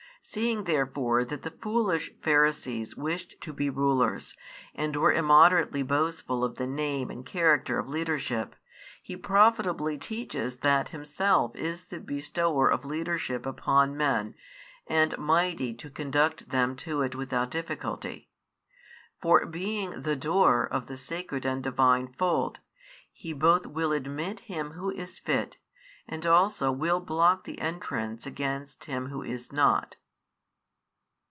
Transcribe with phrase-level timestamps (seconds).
[0.23, 4.37] Seeing therefore that the foolish Pharisees wished to be rulers,
[4.75, 8.55] and were immoderately boastful of the name and character of leadership,
[9.01, 14.35] He profitably teaches that Himself is the bestower of leadership upon men
[14.85, 18.29] and mighty to conduct them to it without difficulty.
[19.19, 22.59] For being the Door of the sacred and Divine fold,
[23.11, 25.57] He both will admit him who is fit,
[26.07, 29.95] and also will block the entrance against him who is not.